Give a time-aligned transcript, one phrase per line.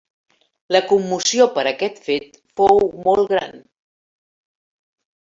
[0.75, 3.65] La commoció per aquest fet fou molt gran.